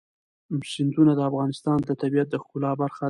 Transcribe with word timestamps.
سیندونه 0.73 1.11
د 1.15 1.19
افغانستان 1.29 1.77
د 1.83 1.89
طبیعت 2.01 2.27
د 2.31 2.35
ښکلا 2.43 2.71
برخه 2.81 2.97
ده. 2.97 2.99